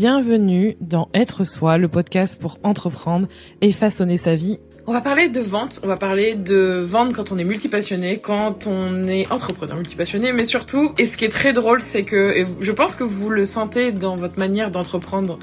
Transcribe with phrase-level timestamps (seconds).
[0.00, 3.28] Bienvenue dans Être Soi, le podcast pour entreprendre
[3.60, 4.58] et façonner sa vie.
[4.86, 8.66] On va parler de vente, on va parler de vente quand on est multipassionné, quand
[8.66, 12.46] on est entrepreneur multipassionné, mais surtout, et ce qui est très drôle, c'est que, et
[12.62, 15.38] je pense que vous le sentez dans votre manière d'entreprendre,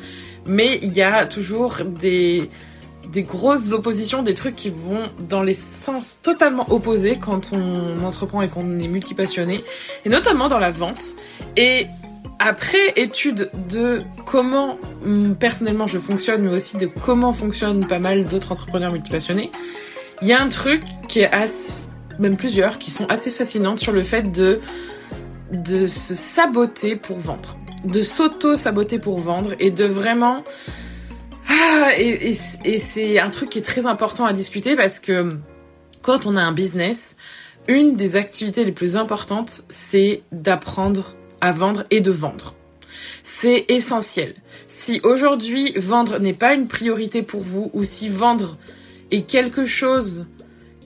[0.48, 2.50] mais il y a toujours des,
[3.12, 8.42] des grosses oppositions, des trucs qui vont dans les sens totalement opposés quand on entreprend
[8.42, 9.60] et qu'on est multipassionné,
[10.04, 11.14] et notamment dans la vente.
[11.58, 11.86] Et
[12.40, 18.26] après étude de comment hum, personnellement je fonctionne, mais aussi de comment fonctionnent pas mal
[18.26, 19.52] d'autres entrepreneurs multipassionnés,
[20.22, 21.74] il y a un truc qui est assez,
[22.20, 24.60] même plusieurs, qui sont assez fascinantes sur le fait de
[25.52, 27.56] de se saboter pour vendre,
[27.86, 30.44] de s'auto-saboter pour vendre et de vraiment
[31.50, 35.38] ah, et, c'est un truc qui est très important à discuter parce que
[36.02, 37.16] quand on a un business,
[37.68, 42.56] une des activités les plus importantes, c'est d'apprendre à vendre et de vendre.
[43.24, 44.36] C'est essentiel.
[44.68, 48.58] Si aujourd'hui vendre n'est pas une priorité pour vous ou si vendre
[49.12, 50.26] est quelque chose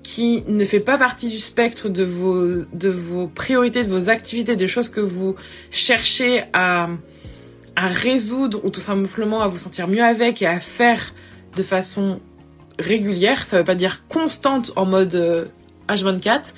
[0.03, 4.55] qui ne fait pas partie du spectre de vos, de vos priorités, de vos activités,
[4.55, 5.35] des choses que vous
[5.69, 6.89] cherchez à,
[7.75, 11.13] à résoudre ou tout simplement à vous sentir mieux avec et à faire
[11.55, 12.19] de façon
[12.79, 15.45] régulière, ça veut pas dire constante en mode euh,
[15.88, 16.53] H24,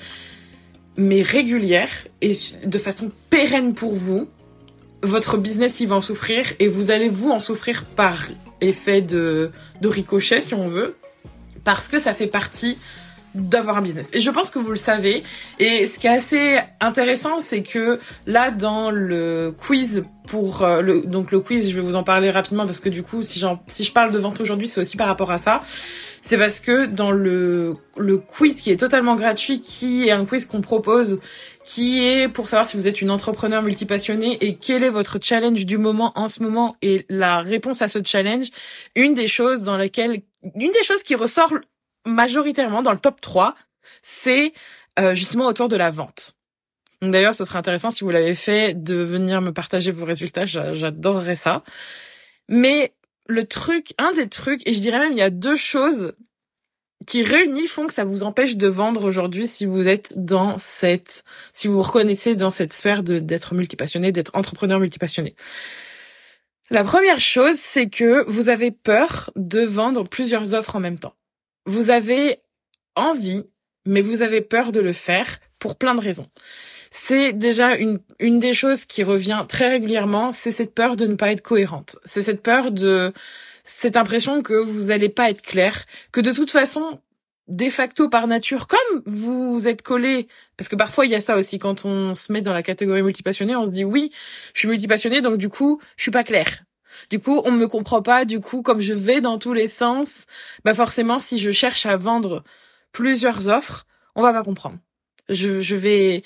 [0.96, 2.32] mais régulière et
[2.64, 4.28] de façon pérenne pour vous,
[5.02, 8.28] votre business il va en souffrir et vous allez vous en souffrir par
[8.60, 9.50] effet de,
[9.80, 10.96] de ricochet si on veut,
[11.64, 12.78] parce que ça fait partie
[13.34, 14.10] d'avoir un business.
[14.12, 15.24] Et je pense que vous le savez.
[15.58, 21.02] Et ce qui est assez intéressant, c'est que là, dans le quiz pour euh, le
[21.02, 23.60] donc le quiz, je vais vous en parler rapidement parce que du coup, si j'en
[23.66, 25.62] si je parle de vente aujourd'hui, c'est aussi par rapport à ça.
[26.26, 30.46] C'est parce que dans le le quiz qui est totalement gratuit, qui est un quiz
[30.46, 31.20] qu'on propose
[31.66, 35.66] qui est pour savoir si vous êtes une entrepreneur multipassionné et quel est votre challenge
[35.66, 38.48] du moment en ce moment et la réponse à ce challenge,
[38.94, 40.22] une des choses dans laquelle
[40.54, 41.52] une des choses qui ressort
[42.06, 43.54] majoritairement dans le top 3,
[44.00, 44.54] c'est
[44.98, 46.36] euh, justement autour de la vente.
[47.02, 50.46] Donc d'ailleurs, ce serait intéressant si vous l'avez fait de venir me partager vos résultats,
[50.46, 51.64] j'adorerais ça.
[52.48, 52.94] Mais
[53.26, 56.14] le truc, un des trucs, et je dirais même il y a deux choses
[57.06, 61.24] qui réunis font que ça vous empêche de vendre aujourd'hui si vous êtes dans cette,
[61.52, 65.34] si vous vous reconnaissez dans cette sphère de d'être multipassionné, d'être entrepreneur multipassionné.
[66.70, 71.14] La première chose, c'est que vous avez peur de vendre plusieurs offres en même temps.
[71.66, 72.38] Vous avez
[72.96, 73.44] envie,
[73.84, 76.28] mais vous avez peur de le faire pour plein de raisons.
[76.96, 81.16] C'est déjà une, une des choses qui revient très régulièrement, c'est cette peur de ne
[81.16, 81.98] pas être cohérente.
[82.04, 83.12] C'est cette peur de
[83.64, 87.00] cette impression que vous n'allez pas être clair, que de toute façon,
[87.48, 91.36] de facto par nature, comme vous êtes collé, parce que parfois il y a ça
[91.36, 94.12] aussi quand on se met dans la catégorie multipassionné, on se dit oui,
[94.54, 96.62] je suis multipassionné, donc du coup, je suis pas clair.
[97.10, 98.24] Du coup, on me comprend pas.
[98.24, 100.26] Du coup, comme je vais dans tous les sens,
[100.64, 102.44] bah forcément, si je cherche à vendre
[102.92, 103.84] plusieurs offres,
[104.14, 104.78] on va pas comprendre.
[105.28, 106.22] Je, je vais,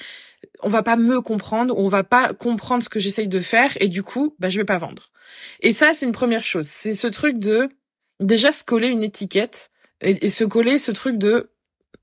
[0.62, 3.88] on va pas me comprendre, on va pas comprendre ce que j'essaye de faire, et
[3.88, 5.10] du coup, bah je vais pas vendre.
[5.60, 6.66] Et ça, c'est une première chose.
[6.66, 7.69] C'est ce truc de
[8.20, 9.70] déjà se coller une étiquette
[10.00, 11.50] et, et se coller ce truc de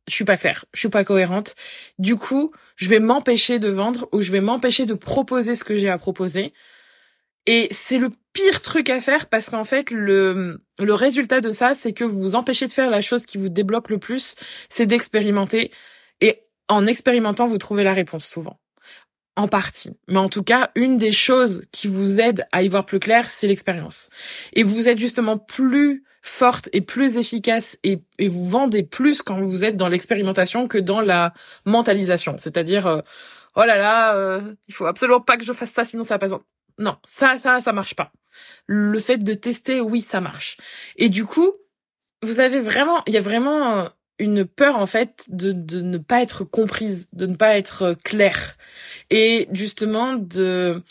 [0.08, 1.56] je suis pas claire, je suis pas cohérente.
[2.00, 5.78] Du coup, je vais m'empêcher de vendre ou je vais m'empêcher de proposer ce que
[5.78, 6.54] j'ai à proposer.
[7.48, 11.76] Et c'est le pire truc à faire parce qu'en fait, le, le résultat de ça,
[11.76, 14.36] c'est que vous vous empêchez de faire la chose qui vous débloque le plus,
[14.70, 15.72] c'est d'expérimenter.
[16.68, 18.60] En expérimentant, vous trouvez la réponse souvent.
[19.36, 19.92] En partie.
[20.08, 23.30] Mais en tout cas, une des choses qui vous aide à y voir plus clair,
[23.30, 24.10] c'est l'expérience.
[24.54, 29.40] Et vous êtes justement plus forte et plus efficace et, et vous vendez plus quand
[29.42, 31.34] vous êtes dans l'expérimentation que dans la
[31.66, 32.38] mentalisation.
[32.40, 33.02] C'est-à-dire, euh,
[33.56, 36.20] oh là là, euh, il faut absolument pas que je fasse ça, sinon ça va
[36.20, 36.40] pas
[36.78, 38.12] non, ça, ça, ça marche pas.
[38.68, 40.58] Le fait de tester, oui, ça marche.
[40.98, 41.54] Et du coup,
[42.22, 43.90] vous avez vraiment, il y a vraiment
[44.20, 48.56] une peur en fait de, de ne pas être comprise, de ne pas être claire,
[49.10, 50.82] et justement de,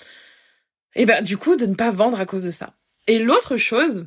[0.94, 2.72] et eh ben du coup de ne pas vendre à cause de ça.
[3.06, 4.06] Et l'autre chose,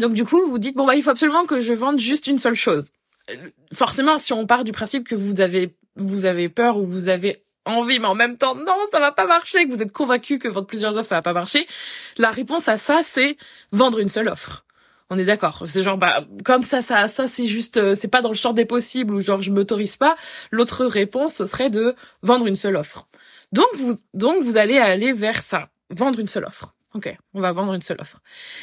[0.00, 2.38] donc du coup vous dites bon bah il faut absolument que je vende juste une
[2.38, 2.90] seule chose.
[3.74, 7.44] Forcément, si on part du principe que vous avez vous avez peur ou vous avez
[7.64, 10.48] envie, mais en même temps, non, ça va pas marcher, que vous êtes convaincu que
[10.48, 11.66] vendre plusieurs offres, ça va pas marcher.
[12.16, 13.36] La réponse à ça, c'est
[13.72, 14.64] vendre une seule offre.
[15.10, 15.62] On est d'accord.
[15.64, 18.52] C'est genre, bah, comme ça, ça, ça, c'est juste, euh, c'est pas dans le champ
[18.52, 20.16] des possibles ou genre, je m'autorise pas.
[20.50, 23.08] L'autre réponse, ce serait de vendre une seule offre.
[23.52, 25.70] Donc, vous, donc, vous allez aller vers ça.
[25.90, 26.74] Vendre une seule offre.
[26.94, 28.20] Ok, on va vendre une seule offre.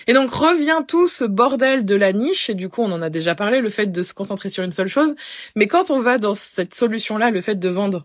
[0.08, 3.12] Et donc revient tout ce bordel de la niche, et du coup on en a
[3.12, 5.14] déjà parlé, le fait de se concentrer sur une seule chose,
[5.56, 8.04] mais quand on va dans cette solution-là, le fait de vendre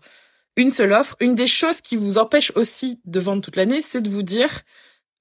[0.57, 1.15] une seule offre.
[1.19, 4.61] Une des choses qui vous empêche aussi de vendre toute l'année, c'est de vous dire,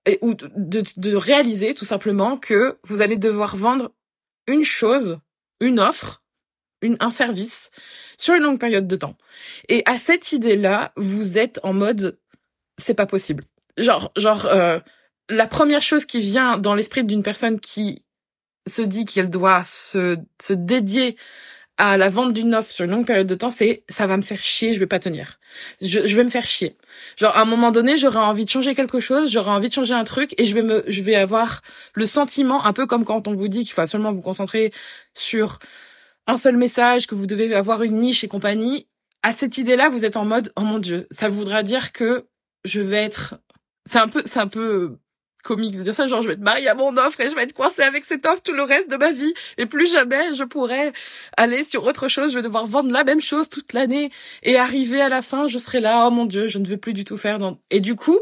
[0.07, 3.93] et, ou de, de réaliser tout simplement que vous allez devoir vendre
[4.47, 5.19] une chose,
[5.61, 6.23] une offre,
[6.83, 7.71] une, un service
[8.17, 9.17] sur une longue période de temps.
[9.69, 12.19] Et à cette idée-là, vous êtes en mode
[12.81, 13.45] c'est pas possible.
[13.77, 14.81] Genre, genre, euh,
[15.29, 18.03] la première chose qui vient dans l'esprit d'une personne qui
[18.67, 21.17] se dit qu'elle doit se, se dédier
[21.81, 24.23] à la vente d'une offre sur une longue période de temps, c'est ça va me
[24.23, 25.41] faire chier, je vais pas tenir.
[25.81, 26.77] Je, je vais me faire chier.
[27.17, 29.95] Genre à un moment donné, j'aurai envie de changer quelque chose, j'aurai envie de changer
[29.95, 31.63] un truc et je vais me je vais avoir
[31.95, 34.73] le sentiment un peu comme quand on vous dit qu'il faut absolument vous concentrer
[35.15, 35.59] sur
[36.27, 38.87] un seul message, que vous devez avoir une niche et compagnie.
[39.23, 42.27] À cette idée-là, vous êtes en mode oh mon dieu, ça voudra dire que
[42.65, 43.37] je vais être
[43.87, 44.99] c'est un peu c'est un peu
[45.43, 47.43] comique de dire ça, genre je vais être mariée à mon offre et je vais
[47.43, 49.35] être coincée avec cette offre tout le reste de ma vie.
[49.59, 50.93] Et plus jamais je pourrai
[51.37, 54.11] aller sur autre chose, je vais devoir vendre la même chose toute l'année.
[54.43, 56.95] Et arriver à la fin, je serai là, oh mon dieu, je ne veux plus
[56.95, 57.39] du tout faire.
[57.39, 57.59] Dans...
[57.71, 58.19] Et du coup,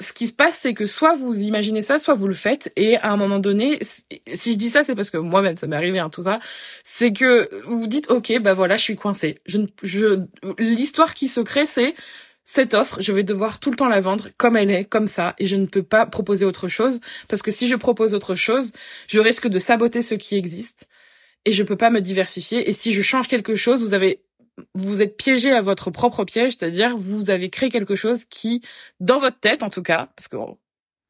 [0.00, 2.96] ce qui se passe, c'est que soit vous imaginez ça, soit vous le faites, et
[2.96, 5.98] à un moment donné, si je dis ça, c'est parce que moi-même, ça m'est arrivé,
[5.98, 6.38] hein, tout ça,
[6.84, 9.40] c'est que vous dites, ok, bah voilà, je suis coincée.
[9.46, 10.24] Je, je,
[10.58, 11.94] l'histoire qui se crée, c'est
[12.44, 15.34] cette offre, je vais devoir tout le temps la vendre comme elle est, comme ça,
[15.38, 18.72] et je ne peux pas proposer autre chose, parce que si je propose autre chose,
[19.08, 20.88] je risque de saboter ce qui existe,
[21.44, 24.22] et je peux pas me diversifier, et si je change quelque chose, vous avez,
[24.74, 28.62] vous êtes piégé à votre propre piège, c'est-à-dire vous avez créé quelque chose qui,
[28.98, 30.36] dans votre tête en tout cas, parce que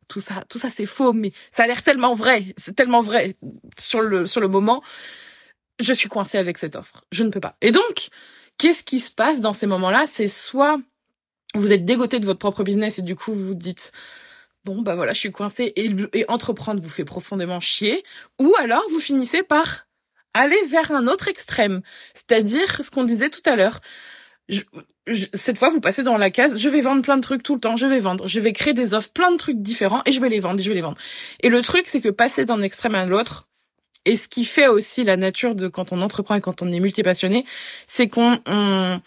[0.08, 3.36] tout ça, tout ça c'est faux, mais ça a l'air tellement vrai, c'est tellement vrai
[3.78, 4.82] sur le, sur le moment,
[5.80, 7.56] je suis coincée avec cette offre, je ne peux pas.
[7.62, 8.08] Et donc,
[8.58, 10.04] qu'est-ce qui se passe dans ces moments-là?
[10.06, 10.78] C'est soit
[11.54, 13.92] vous êtes dégoté de votre propre business et du coup vous dites
[14.64, 18.02] bon bah voilà je suis coincé et, et entreprendre vous fait profondément chier.
[18.38, 19.86] Ou alors vous finissez par
[20.34, 21.82] aller vers un autre extrême.
[22.14, 23.80] C'est-à-dire ce qu'on disait tout à l'heure.
[25.34, 27.60] Cette fois vous passez dans la case je vais vendre plein de trucs tout le
[27.60, 28.26] temps je vais vendre.
[28.26, 30.62] Je vais créer des offres plein de trucs différents et je vais les vendre et
[30.62, 30.98] je vais les vendre.
[31.40, 33.48] Et le truc c'est que passer d'un extrême à l'autre
[34.04, 36.80] et ce qui fait aussi la nature de quand on entreprend et quand on est
[36.80, 37.44] multipassionné
[37.86, 39.00] c'est qu'on on,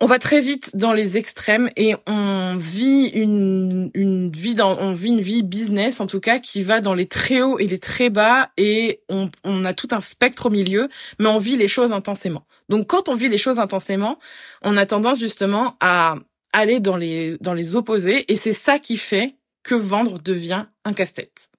[0.00, 5.08] on va très vite dans les extrêmes et on vit une, une vie on vit
[5.08, 8.08] une vie business en tout cas qui va dans les très hauts et les très
[8.08, 11.92] bas et on, on a tout un spectre au milieu, mais on vit les choses
[11.92, 12.46] intensément.
[12.68, 14.18] Donc quand on vit les choses intensément,
[14.62, 16.16] on a tendance justement à
[16.52, 19.34] aller dans les dans les opposés et c'est ça qui fait
[19.64, 21.50] que vendre devient un casse-tête.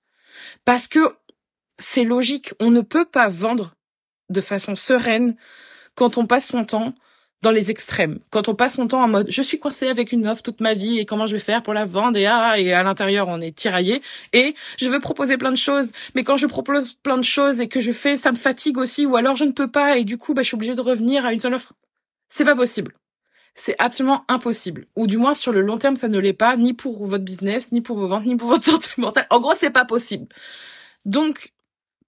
[0.64, 1.14] Parce que
[1.78, 3.74] c'est logique, on ne peut pas vendre
[4.30, 5.36] de façon sereine
[5.96, 6.94] quand on passe son temps
[7.42, 8.20] dans les extrêmes.
[8.32, 10.74] Quand on passe son temps en mode je suis coincé avec une offre toute ma
[10.74, 13.56] vie et comment je vais faire pour la vendre et ah à l'intérieur on est
[13.56, 14.02] tiraillé
[14.34, 17.68] et je veux proposer plein de choses mais quand je propose plein de choses et
[17.68, 20.18] que je fais ça me fatigue aussi ou alors je ne peux pas et du
[20.18, 21.74] coup bah je suis obligée de revenir à une seule offre.
[22.30, 22.94] C'est pas possible.
[23.56, 24.86] C'est absolument impossible.
[24.96, 27.72] Ou du moins sur le long terme ça ne l'est pas ni pour votre business,
[27.72, 29.28] ni pour vos ventes, ni pour votre santé mentale.
[29.30, 30.28] En gros, c'est pas possible.
[31.06, 31.52] Donc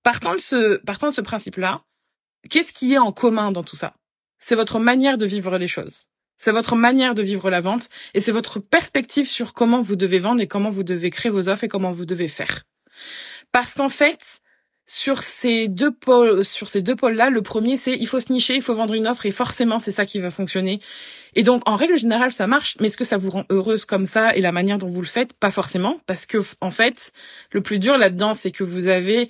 [0.04, 1.82] partant de ce partant de ce principe-là,
[2.50, 3.94] qu'est-ce qui est en commun dans tout ça?
[4.42, 6.08] C'est votre manière de vivre les choses.
[6.36, 10.18] C'est votre manière de vivre la vente et c'est votre perspective sur comment vous devez
[10.20, 12.64] vendre et comment vous devez créer vos offres et comment vous devez faire.
[13.52, 14.42] Parce qu'en fait,
[14.88, 18.56] sur ces deux pôles, sur ces deux pôles-là, le premier c'est il faut se nicher,
[18.56, 20.80] il faut vendre une offre et forcément c'est ça qui va fonctionner.
[21.36, 24.08] Et donc en règle générale ça marche, mais est-ce que ça vous rend heureuse comme
[24.08, 25.34] ça et la manière dont vous le faites?
[25.34, 27.14] Pas forcément, parce que en fait
[27.52, 29.30] le plus dur là-dedans c'est que vous avez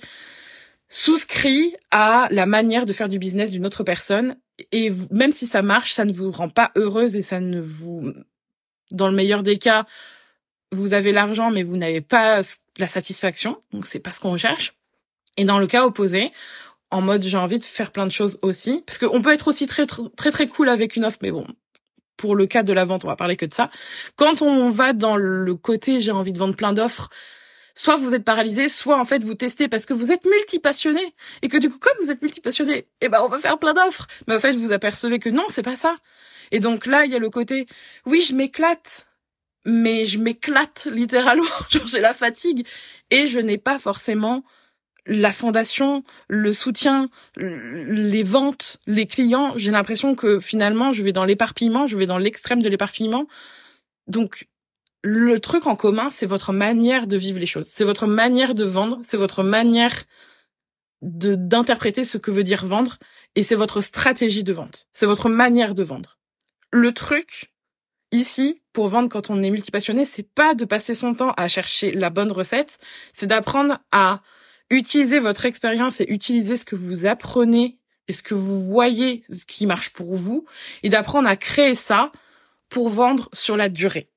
[0.88, 4.36] souscrit à la manière de faire du business d'une autre personne
[4.72, 8.12] et même si ça marche, ça ne vous rend pas heureuse et ça ne vous,
[8.90, 9.86] dans le meilleur des cas,
[10.72, 12.40] vous avez l'argent mais vous n'avez pas
[12.78, 14.74] la satisfaction, donc c'est pas ce qu'on recherche.
[15.36, 16.30] Et dans le cas opposé,
[16.90, 19.66] en mode j'ai envie de faire plein de choses aussi, parce qu'on peut être aussi
[19.66, 21.46] très très très cool avec une offre, mais bon,
[22.16, 23.70] pour le cas de la vente, on va parler que de ça.
[24.16, 27.08] Quand on va dans le côté j'ai envie de vendre plein d'offres,
[27.74, 31.48] soit vous êtes paralysé, soit en fait vous testez parce que vous êtes multipassionné et
[31.48, 34.06] que du coup comme vous êtes multipassionné, eh ben on va faire plein d'offres.
[34.26, 35.96] Mais en fait vous apercevez que non, c'est pas ça.
[36.50, 37.66] Et donc là, il y a le côté
[38.06, 39.06] oui, je m'éclate,
[39.64, 41.44] mais je m'éclate littéralement,
[41.86, 42.66] j'ai la fatigue
[43.10, 44.44] et je n'ai pas forcément
[45.06, 51.24] la fondation, le soutien, les ventes, les clients, j'ai l'impression que finalement je vais dans
[51.24, 53.26] l'éparpillement, je vais dans l'extrême de l'éparpillement.
[54.06, 54.46] Donc
[55.02, 57.68] le truc en commun, c'est votre manière de vivre les choses.
[57.70, 60.04] C'est votre manière de vendre, c'est votre manière
[61.02, 62.98] d'interpréter ce que veut dire vendre
[63.34, 64.86] et c'est votre stratégie de vente.
[64.92, 66.18] C'est votre manière de vendre.
[66.70, 67.52] Le truc
[68.12, 71.90] ici pour vendre quand on est multipassionné, c'est pas de passer son temps à chercher
[71.92, 72.78] la bonne recette,
[73.12, 74.20] c'est d'apprendre à
[74.70, 79.66] utiliser votre expérience et utiliser ce que vous apprenez et ce que vous voyez, qui
[79.66, 80.44] marche pour vous
[80.82, 82.12] et d'apprendre à créer ça
[82.68, 84.11] pour vendre sur la durée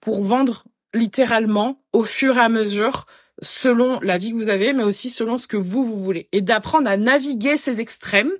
[0.00, 0.64] pour vendre
[0.94, 3.06] littéralement au fur et à mesure
[3.40, 6.28] selon la vie que vous avez, mais aussi selon ce que vous, vous voulez.
[6.32, 8.32] Et d'apprendre à naviguer ces extrêmes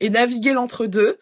[0.00, 1.18] et naviguer l'entre-deux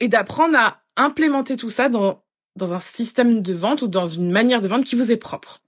[0.00, 2.22] et d'apprendre à implémenter tout ça dans,
[2.56, 5.62] dans un système de vente ou dans une manière de vente qui vous est propre.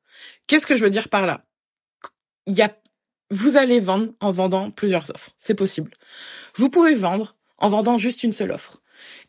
[0.46, 1.46] Qu'est-ce que je veux dire par là?
[2.46, 2.76] Il y a,
[3.30, 5.30] vous allez vendre en vendant plusieurs offres.
[5.38, 5.92] C'est possible.
[6.56, 8.82] Vous pouvez vendre en vendant juste une seule offre.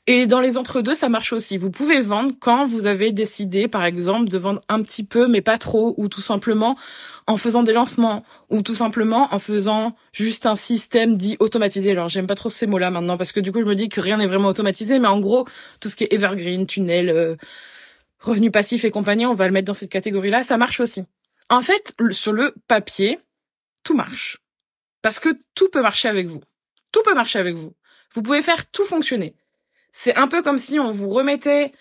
[0.08, 1.58] Et dans les entre-deux, ça marche aussi.
[1.58, 5.42] Vous pouvez vendre quand vous avez décidé, par exemple, de vendre un petit peu, mais
[5.42, 6.78] pas trop, ou tout simplement
[7.26, 11.92] en faisant des lancements, ou tout simplement en faisant juste un système dit automatisé.
[11.92, 14.00] Alors, j'aime pas trop ces mots-là maintenant, parce que du coup, je me dis que
[14.00, 15.48] rien n'est vraiment automatisé, mais en gros,
[15.80, 17.36] tout ce qui est evergreen, tunnel, euh,
[18.20, 21.04] revenu passif et compagnie, on va le mettre dans cette catégorie-là, ça marche aussi.
[21.50, 23.20] En fait, sur le papier,
[23.84, 24.38] tout marche.
[25.02, 26.42] Parce que tout peut marcher avec vous.
[26.92, 27.74] Tout peut marcher avec vous.
[28.14, 29.36] Vous pouvez faire tout fonctionner.
[29.98, 31.72] C'est un peu comme si on vous remettait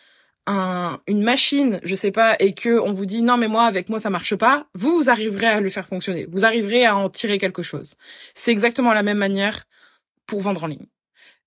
[0.46, 3.88] un, une machine, je sais pas, et que on vous dit non mais moi avec
[3.88, 7.10] moi ça marche pas, vous vous arriverez à le faire fonctionner, vous arriverez à en
[7.10, 7.96] tirer quelque chose.
[8.32, 9.64] C'est exactement la même manière
[10.26, 10.86] pour vendre en ligne.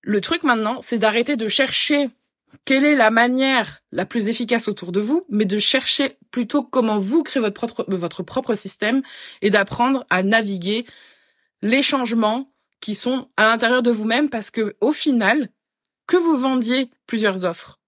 [0.02, 2.10] Le truc maintenant, c'est d'arrêter de chercher
[2.66, 6.98] quelle est la manière la plus efficace autour de vous, mais de chercher plutôt comment
[6.98, 9.00] vous créez votre propre, votre propre système
[9.40, 10.84] et d'apprendre à naviguer
[11.62, 15.48] les changements qui sont à l'intérieur de vous-même parce que au final,
[16.08, 17.78] que vous vendiez plusieurs offres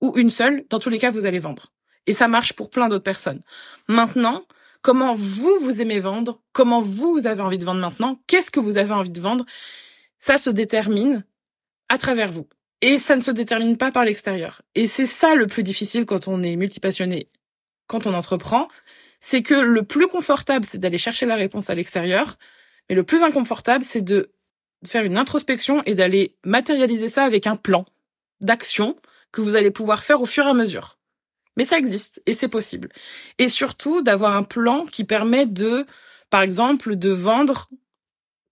[0.00, 1.72] ou une seule, dans tous les cas, vous allez vendre.
[2.06, 3.40] Et ça marche pour plein d'autres personnes.
[3.86, 4.44] Maintenant,
[4.82, 8.60] comment vous, vous aimez vendre, comment vous, vous avez envie de vendre maintenant, qu'est-ce que
[8.60, 9.46] vous avez envie de vendre,
[10.18, 11.24] ça se détermine
[11.88, 12.48] à travers vous.
[12.82, 14.62] Et ça ne se détermine pas par l'extérieur.
[14.74, 17.30] Et c'est ça le plus difficile quand on est multipassionné,
[17.86, 18.68] quand on entreprend,
[19.20, 22.36] c'est que le plus confortable, c'est d'aller chercher la réponse à l'extérieur,
[22.88, 24.30] mais le plus inconfortable, c'est de
[24.84, 27.84] faire une introspection et d'aller matérialiser ça avec un plan
[28.40, 28.96] d'action
[29.32, 30.98] que vous allez pouvoir faire au fur et à mesure.
[31.56, 32.90] Mais ça existe et c'est possible.
[33.38, 35.86] Et surtout d'avoir un plan qui permet de,
[36.30, 37.68] par exemple, de vendre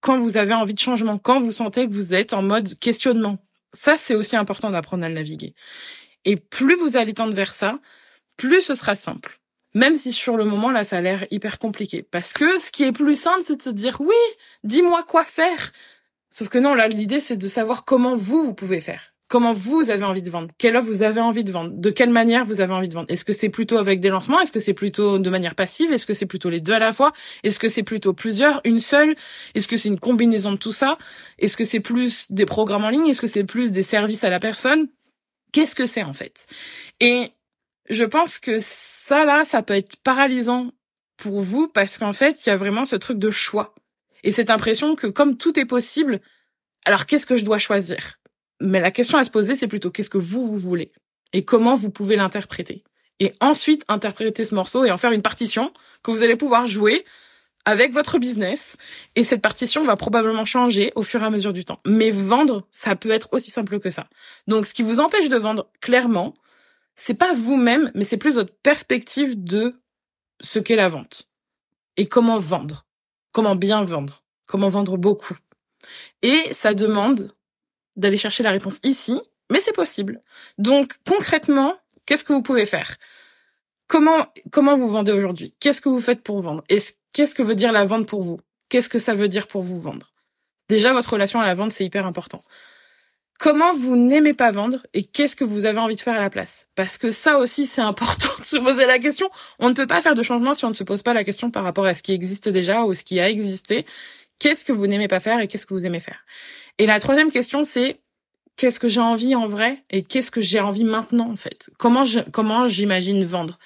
[0.00, 3.38] quand vous avez envie de changement, quand vous sentez que vous êtes en mode questionnement.
[3.73, 5.54] Ça, c'est aussi important d'apprendre à le naviguer.
[6.25, 7.78] Et plus vous allez tendre vers ça,
[8.37, 9.40] plus ce sera simple.
[9.75, 12.02] Même si sur le moment, là, ça a l'air hyper compliqué.
[12.02, 14.14] Parce que ce qui est plus simple, c'est de se dire, oui,
[14.62, 15.73] dis-moi quoi faire.
[16.37, 19.14] Sauf que non, là, l'idée, c'est de savoir comment vous, vous pouvez faire.
[19.29, 20.49] Comment vous avez envie de vendre.
[20.59, 21.71] Quelle offre vous avez envie de vendre.
[21.73, 23.09] De quelle manière vous avez envie de vendre.
[23.09, 24.41] Est-ce que c'est plutôt avec des lancements?
[24.41, 25.93] Est-ce que c'est plutôt de manière passive?
[25.93, 27.12] Est-ce que c'est plutôt les deux à la fois?
[27.45, 28.61] Est-ce que c'est plutôt plusieurs?
[28.64, 29.14] Une seule?
[29.55, 30.99] Est-ce que c'est une combinaison de tout ça?
[31.38, 33.07] Est-ce que c'est plus des programmes en ligne?
[33.07, 34.88] Est-ce que c'est plus des services à la personne?
[35.53, 36.49] Qu'est-ce que c'est en fait?
[36.99, 37.31] Et
[37.88, 40.73] je pense que ça là, ça peut être paralysant
[41.17, 43.73] pour vous parce qu'en fait, il y a vraiment ce truc de choix
[44.25, 46.21] et cette impression que comme tout est possible,
[46.85, 48.19] alors qu'est-ce que je dois choisir?
[48.61, 50.93] Mais la question à se poser, c'est plutôt qu'est-ce que vous, vous voulez?
[51.33, 52.85] Et comment vous pouvez l'interpréter?
[53.21, 57.04] Et ensuite, interpréter ce morceau et en faire une partition que vous allez pouvoir jouer
[57.66, 58.76] avec votre business.
[59.14, 61.81] Et cette partition va probablement changer au fur et à mesure du temps.
[61.87, 64.09] Mais vendre, ça peut être aussi simple que ça.
[64.47, 66.35] Donc, ce qui vous empêche de vendre clairement,
[66.97, 69.81] c'est pas vous-même, mais c'est plus votre perspective de
[70.40, 71.28] ce qu'est la vente.
[71.97, 72.87] Et comment vendre
[73.35, 75.37] comment bien vendre, comment vendre beaucoup.
[76.23, 77.33] Et ça demande
[77.97, 80.23] d'aller chercher la réponse ici, mais c'est possible.
[80.57, 81.75] Donc concrètement,
[82.07, 82.97] qu'est-ce que vous pouvez faire?
[83.88, 85.53] Comment comment vous vendez aujourd'hui?
[85.61, 86.64] Qu'est-ce que vous faites pour vendre?
[87.12, 88.38] Qu'est-ce que veut dire la vente pour vous?
[88.71, 90.14] Qu'est-ce que ça veut dire pour vous vendre?
[90.71, 92.41] Déjà votre relation à la vente, c'est hyper important.
[93.41, 96.31] Comment vous n'aimez pas vendre et qu'est-ce que vous avez envie de faire à la
[96.31, 96.69] place?
[96.76, 99.29] Parce que ça aussi, c'est important de se poser la question.
[99.59, 101.50] On ne peut pas faire de changement si on ne se pose pas la question
[101.50, 103.87] par rapport à ce qui existe déjà ou ce qui a existé.
[104.38, 106.25] Qu'est-ce que vous n'aimez pas faire et qu'est-ce que vous aimez faire?
[106.79, 108.00] Et la troisième question, c'est
[108.57, 111.71] qu'est-ce que j'ai envie en vrai et qu'est-ce que j'ai envie maintenant en fait?
[111.79, 113.59] Comment j'imagine vendre?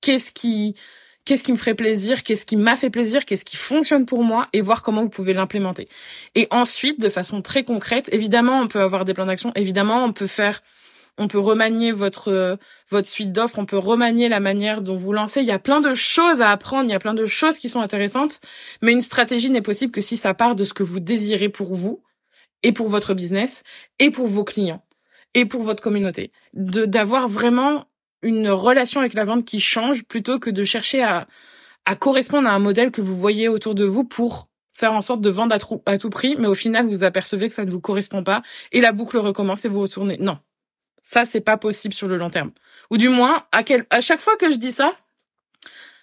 [0.00, 0.76] Qu'est-ce qui
[1.26, 4.48] qu'est-ce qui me ferait plaisir, qu'est-ce qui m'a fait plaisir, qu'est-ce qui fonctionne pour moi
[4.54, 5.88] et voir comment vous pouvez l'implémenter.
[6.34, 10.12] Et ensuite, de façon très concrète, évidemment, on peut avoir des plans d'action, évidemment, on
[10.12, 10.62] peut faire
[11.18, 12.58] on peut remanier votre
[12.90, 15.40] votre suite d'offres, on peut remanier la manière dont vous lancez.
[15.40, 17.68] Il y a plein de choses à apprendre, il y a plein de choses qui
[17.68, 18.40] sont intéressantes,
[18.82, 21.74] mais une stratégie n'est possible que si ça part de ce que vous désirez pour
[21.74, 22.02] vous
[22.62, 23.62] et pour votre business
[23.98, 24.84] et pour vos clients
[25.34, 26.32] et pour votre communauté.
[26.52, 27.86] De d'avoir vraiment
[28.22, 31.26] une relation avec la vente qui change plutôt que de chercher à,
[31.84, 35.22] à correspondre à un modèle que vous voyez autour de vous pour faire en sorte
[35.22, 35.56] de vendre
[35.86, 38.42] à, tout prix, mais au final, vous apercevez que ça ne vous correspond pas
[38.72, 40.18] et la boucle recommence et vous retournez.
[40.18, 40.38] Non.
[41.02, 42.50] Ça, c'est pas possible sur le long terme.
[42.90, 44.92] Ou du moins, à quel, à chaque fois que je dis ça,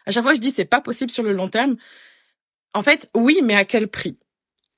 [0.05, 1.75] à chaque fois que je dis c'est pas possible sur le long terme,
[2.74, 4.17] en fait, oui, mais à quel prix?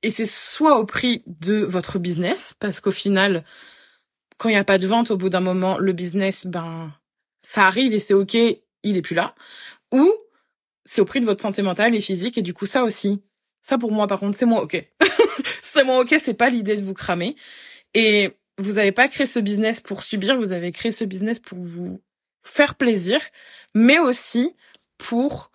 [0.04, 3.46] Et c'est soit au prix de votre business, parce qu'au final,
[4.38, 6.92] quand il n'y a pas de vente, au bout d'un moment, le business, ben,
[7.46, 9.36] ça arrive et c'est ok, il est plus là.
[9.92, 10.12] ou
[10.84, 13.22] c'est au prix de votre santé mentale et physique et du coup ça aussi,
[13.62, 14.84] ça pour moi par contre c'est moins ok.
[15.62, 17.36] c'est moins ok, c'est pas l'idée de vous cramer
[17.94, 21.60] et vous n'avez pas créé ce business pour subir, vous avez créé ce business pour
[21.60, 22.02] vous
[22.44, 23.20] faire plaisir,
[23.74, 24.56] mais aussi
[24.98, 25.52] pour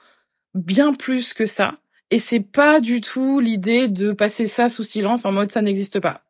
[0.54, 1.78] bien plus que ça.
[2.10, 5.98] Et c'est pas du tout l'idée de passer ça sous silence en mode ça n'existe
[6.00, 6.22] pas.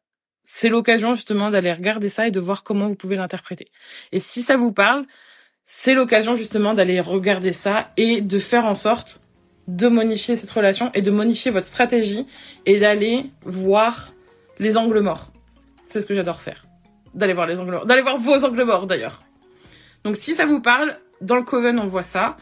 [0.45, 3.71] C'est l'occasion justement d'aller regarder ça et de voir comment vous pouvez l'interpréter.
[4.13, 5.07] Et si ça vous parle,
[5.63, 9.25] c'est l'occasion justement d'aller regarder ça et de faire en sorte
[9.69, 12.27] de modifier cette relation et de modifier votre stratégie
[12.67, 14.13] et d'aller voir
[14.59, 15.33] les angles morts.
[15.89, 16.65] C'est ce que j'adore faire.
[17.15, 17.87] D'aller voir les angles morts.
[17.87, 19.23] D'aller voir vos angles morts d'ailleurs.
[20.05, 22.37] Donc si ça vous parle, dans le Coven on voit ça.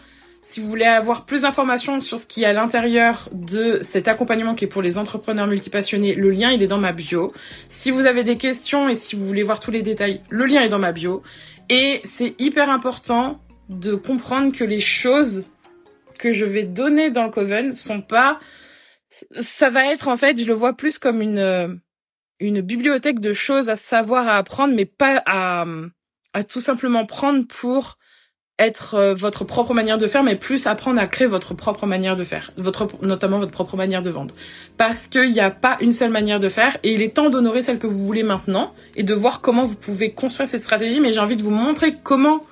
[0.50, 4.55] Si vous voulez avoir plus d'informations sur ce qui est à l'intérieur de cet accompagnement
[4.55, 7.35] qui est pour les entrepreneurs multipassionnés, le lien il est dans ma bio.
[7.69, 10.62] Si vous avez des questions et si vous voulez voir tous les détails, le lien
[10.62, 11.23] est dans ma bio.
[11.69, 15.45] Et c'est hyper important de comprendre que les choses
[16.19, 18.40] que je vais donner dans le Coven sont pas,
[19.11, 21.78] ça va être en fait, je le vois plus comme une,
[22.40, 25.67] une bibliothèque de choses à savoir, à apprendre, mais pas à,
[26.33, 27.99] à tout simplement prendre pour
[28.59, 32.17] être euh, votre propre manière de faire, mais plus apprendre à créer votre propre manière
[32.17, 34.35] de faire, votre notamment votre propre manière de vendre,
[34.77, 37.62] parce qu'il n'y a pas une seule manière de faire et il est temps d'honorer
[37.62, 41.00] celle que vous voulez maintenant et de voir comment vous pouvez construire cette stratégie.
[41.00, 42.45] Mais j'ai envie de vous montrer comment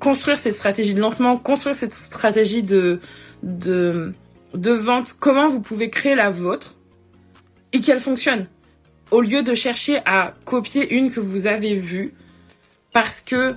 [0.00, 3.00] construire cette stratégie de lancement, construire cette stratégie de
[3.42, 4.12] de
[4.54, 6.76] de vente, comment vous pouvez créer la vôtre
[7.72, 8.46] et qu'elle fonctionne
[9.10, 12.14] au lieu de chercher à copier une que vous avez vue
[12.92, 13.54] parce que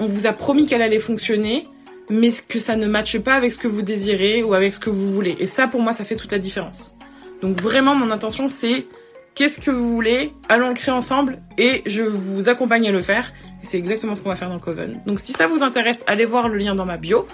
[0.00, 1.64] on vous a promis qu'elle allait fonctionner,
[2.08, 4.90] mais que ça ne matche pas avec ce que vous désirez ou avec ce que
[4.90, 5.36] vous voulez.
[5.38, 6.96] Et ça, pour moi, ça fait toute la différence.
[7.42, 8.86] Donc vraiment, mon intention, c'est
[9.34, 13.30] qu'est-ce que vous voulez, allons le créer ensemble et je vous accompagne à le faire.
[13.62, 15.00] Et c'est exactement ce qu'on va faire dans Coven.
[15.06, 17.26] Donc si ça vous intéresse, allez voir le lien dans ma bio.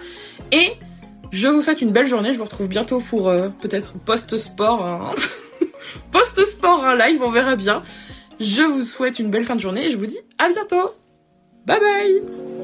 [0.52, 0.72] Et
[1.30, 2.32] je vous souhaite une belle journée.
[2.32, 4.84] Je vous retrouve bientôt pour euh, peut-être post-sport.
[4.84, 5.14] Hein.
[6.12, 7.82] post-sport, un live, on verra bien.
[8.40, 10.94] Je vous souhaite une belle fin de journée et je vous dis à bientôt.
[11.64, 12.55] Bye bye